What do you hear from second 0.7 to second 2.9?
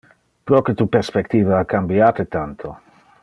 tu perspectiva ha cambiate tanto?